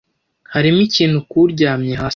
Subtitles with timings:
[0.53, 2.09] Hariho ikintu kuryamye hasi.